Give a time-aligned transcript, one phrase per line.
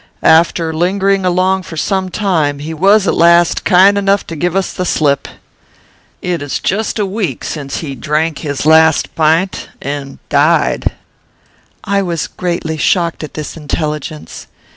[0.23, 4.73] After lingering along for some time, he was at last kind enough to give us
[4.73, 5.27] the slip.
[6.23, 10.91] It is just a week since he drank his last pint and died."
[11.83, 14.47] I was greatly shocked at this intelligence.